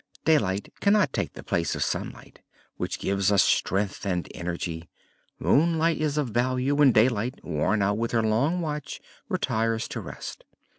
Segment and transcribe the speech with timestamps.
[0.25, 2.41] Daylight cannot take the place of Sunlight,
[2.75, 4.89] which gives us strength and energy.
[5.37, 10.43] Moonlight is of value when Daylight, worn out with her long watch, retires to rest.